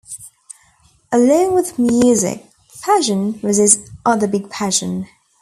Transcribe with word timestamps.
Along 1.11 1.53
with 1.53 1.77
music, 1.77 2.43
fashion 2.69 3.39
was 3.43 3.57
his 3.57 3.87
other 4.03 4.25
big 4.25 4.49
passion. 4.49 5.05